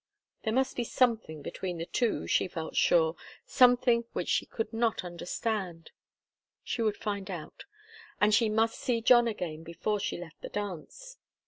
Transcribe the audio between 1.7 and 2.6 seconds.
the two, she